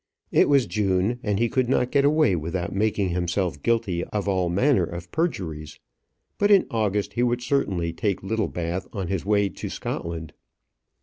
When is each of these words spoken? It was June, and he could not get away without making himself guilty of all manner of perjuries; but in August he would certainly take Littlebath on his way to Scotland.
It 0.31 0.49
was 0.49 0.65
June, 0.65 1.19
and 1.21 1.37
he 1.37 1.47
could 1.47 1.69
not 1.69 1.91
get 1.91 2.03
away 2.03 2.35
without 2.35 2.73
making 2.73 3.09
himself 3.09 3.61
guilty 3.61 4.03
of 4.05 4.27
all 4.27 4.49
manner 4.49 4.81
of 4.83 5.11
perjuries; 5.11 5.79
but 6.39 6.49
in 6.49 6.65
August 6.71 7.13
he 7.13 7.21
would 7.21 7.43
certainly 7.43 7.93
take 7.93 8.23
Littlebath 8.23 8.87
on 8.93 9.09
his 9.09 9.27
way 9.27 9.47
to 9.49 9.69
Scotland. 9.69 10.33